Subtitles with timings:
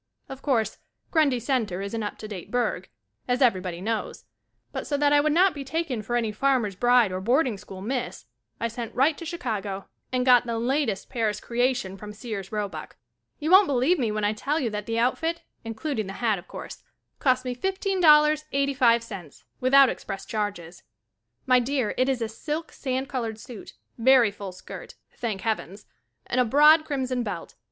[0.29, 0.79] Of course,
[1.11, 2.89] Grundy Center is an up to date burg,
[3.27, 4.25] as everybody knows,
[4.71, 7.81] but so that I would not be taken for any farmer's bride or boarding school
[7.83, 8.25] Miss,
[8.59, 12.95] I sent right to Chicago and got the latest Paris creation from Sears Robuck.
[13.37, 16.47] You won't believe me when I tell you that the outfit, including the hat of
[16.47, 16.81] course,
[17.19, 20.81] cost me $15.85 without express charges.
[21.45, 25.85] My dear, it is a silk sand colored suit, very full skirt, thank heavens,
[26.25, 27.53] and a broad crimson belt.